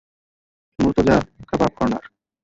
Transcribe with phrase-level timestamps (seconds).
[0.79, 1.17] মুরতোজা
[1.49, 2.03] kebab corner.